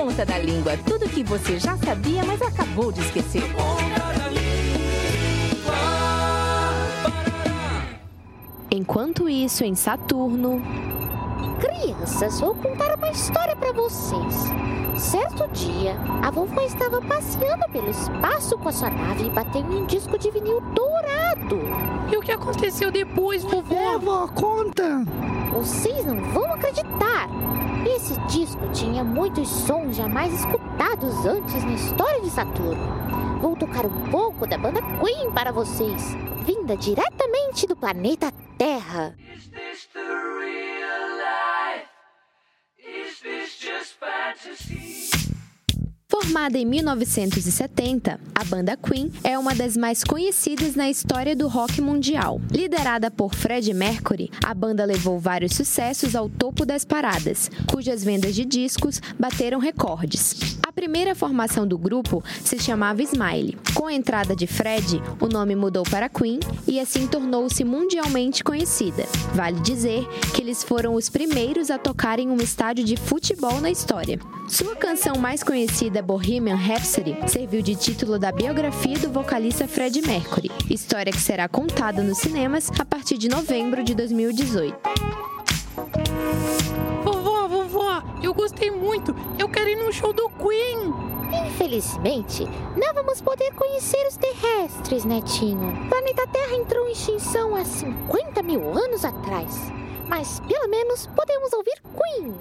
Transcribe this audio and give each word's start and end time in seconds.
ponta 0.00 0.24
da 0.24 0.38
língua, 0.38 0.78
tudo 0.86 1.06
que 1.10 1.22
você 1.22 1.58
já 1.58 1.76
sabia, 1.76 2.24
mas 2.24 2.40
acabou 2.40 2.90
de 2.90 3.02
esquecer. 3.02 3.42
Enquanto 8.70 9.28
isso, 9.28 9.62
em 9.62 9.74
Saturno. 9.74 10.62
Crianças, 11.60 12.40
vou 12.40 12.54
contar 12.54 12.96
uma 12.96 13.10
história 13.10 13.54
para 13.54 13.72
vocês. 13.72 14.34
Certo 14.96 15.46
dia, 15.52 15.94
a 16.22 16.30
vovó 16.30 16.62
estava 16.62 17.02
passeando 17.02 17.68
pelo 17.70 17.90
espaço 17.90 18.56
com 18.56 18.70
a 18.70 18.72
sua 18.72 18.88
nave 18.88 19.26
e 19.26 19.30
bateu 19.30 19.60
em 19.60 19.82
um 19.82 19.84
disco 19.84 20.16
de 20.18 20.30
vinil 20.30 20.62
dourado. 20.74 21.60
E 22.10 22.16
o 22.16 22.22
que 22.22 22.32
aconteceu 22.32 22.90
depois, 22.90 23.42
vovó? 23.42 23.96
É, 23.96 23.98
vó, 23.98 24.26
conta! 24.28 25.04
Vocês 25.52 26.06
não 26.06 26.22
vão 26.32 26.54
acreditar! 26.54 27.28
Disco 28.60 28.72
tinha 28.72 29.02
muitos 29.02 29.48
sons 29.48 29.96
jamais 29.96 30.32
escutados 30.34 31.24
antes 31.24 31.64
na 31.64 31.72
história 31.72 32.20
de 32.20 32.30
Saturno. 32.30 33.40
Vou 33.40 33.56
tocar 33.56 33.86
um 33.86 34.10
pouco 34.10 34.46
da 34.46 34.58
banda 34.58 34.80
Queen 34.98 35.32
para 35.32 35.50
vocês, 35.50 36.14
vinda 36.44 36.76
diretamente 36.76 37.66
do 37.66 37.74
planeta 37.74 38.30
Terra. 38.58 39.16
Formada 46.22 46.58
em 46.58 46.66
1970, 46.66 48.20
a 48.34 48.44
banda 48.44 48.76
Queen 48.76 49.10
é 49.24 49.38
uma 49.38 49.54
das 49.54 49.74
mais 49.74 50.04
conhecidas 50.04 50.74
na 50.74 50.90
história 50.90 51.34
do 51.34 51.48
rock 51.48 51.80
mundial. 51.80 52.38
Liderada 52.50 53.10
por 53.10 53.34
Freddie 53.34 53.72
Mercury, 53.72 54.30
a 54.44 54.52
banda 54.52 54.84
levou 54.84 55.18
vários 55.18 55.54
sucessos 55.54 56.14
ao 56.14 56.28
topo 56.28 56.66
das 56.66 56.84
paradas, 56.84 57.50
cujas 57.66 58.04
vendas 58.04 58.34
de 58.34 58.44
discos 58.44 59.00
bateram 59.18 59.58
recordes. 59.58 60.58
A 60.68 60.70
primeira 60.70 61.14
formação 61.14 61.66
do 61.66 61.78
grupo 61.78 62.22
se 62.44 62.58
chamava 62.58 63.02
Smile. 63.02 63.56
Com 63.80 63.86
a 63.86 63.94
entrada 63.94 64.36
de 64.36 64.46
Fred, 64.46 65.02
o 65.18 65.26
nome 65.26 65.56
mudou 65.56 65.84
para 65.84 66.06
Queen 66.06 66.38
e 66.68 66.78
assim 66.78 67.06
tornou-se 67.06 67.64
mundialmente 67.64 68.44
conhecida. 68.44 69.06
Vale 69.34 69.58
dizer 69.60 70.06
que 70.34 70.42
eles 70.42 70.62
foram 70.62 70.92
os 70.92 71.08
primeiros 71.08 71.70
a 71.70 71.78
tocar 71.78 72.18
em 72.18 72.28
um 72.28 72.36
estádio 72.36 72.84
de 72.84 72.94
futebol 72.98 73.58
na 73.58 73.70
história. 73.70 74.18
Sua 74.46 74.76
canção 74.76 75.16
mais 75.16 75.42
conhecida, 75.42 76.02
Bohemian 76.02 76.56
Rhapsody, 76.56 77.16
serviu 77.26 77.62
de 77.62 77.74
título 77.74 78.18
da 78.18 78.30
biografia 78.30 78.98
do 78.98 79.10
vocalista 79.10 79.66
Fred 79.66 80.02
Mercury, 80.02 80.50
história 80.68 81.10
que 81.10 81.18
será 81.18 81.48
contada 81.48 82.02
nos 82.02 82.18
cinemas 82.18 82.70
a 82.78 82.84
partir 82.84 83.16
de 83.16 83.30
novembro 83.30 83.82
de 83.82 83.94
2018. 83.94 84.78
Eu 88.22 88.34
gostei 88.34 88.70
muito. 88.70 89.16
Eu 89.38 89.48
quero 89.48 89.70
ir 89.70 89.76
no 89.76 89.90
show 89.90 90.12
do 90.12 90.28
Queen. 90.28 91.09
Infelizmente, 91.46 92.44
não 92.76 92.94
vamos 92.94 93.20
poder 93.20 93.52
conhecer 93.54 94.06
os 94.08 94.16
terrestres, 94.16 95.04
netinho. 95.04 95.84
O 95.84 95.88
planeta 95.88 96.26
Terra 96.26 96.56
entrou 96.56 96.86
em 96.86 96.92
extinção 96.92 97.54
há 97.54 97.64
50 97.64 98.42
mil 98.42 98.76
anos 98.76 99.04
atrás. 99.04 99.72
Mas 100.08 100.40
pelo 100.40 100.68
menos 100.68 101.06
podemos 101.08 101.52
ouvir 101.52 101.80
Queen. 101.94 102.34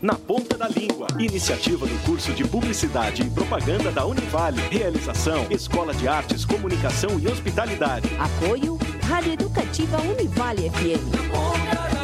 Na 0.00 0.14
Ponta 0.14 0.56
da 0.56 0.68
Língua. 0.68 1.08
Iniciativa 1.18 1.84
do 1.84 2.04
curso 2.04 2.32
de 2.32 2.44
Publicidade 2.44 3.22
e 3.22 3.30
Propaganda 3.30 3.90
da 3.90 4.06
Univale. 4.06 4.60
Realização: 4.70 5.46
Escola 5.50 5.92
de 5.92 6.06
Artes, 6.06 6.44
Comunicação 6.44 7.18
e 7.18 7.26
Hospitalidade. 7.26 8.08
Apoio: 8.18 8.78
Rádio 9.08 9.32
Educativa 9.32 10.00
Univale 10.00 10.70
FM. 10.70 11.97